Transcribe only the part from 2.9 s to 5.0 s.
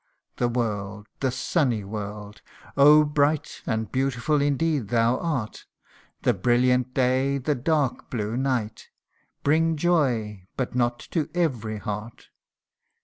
bright And beautiful indeed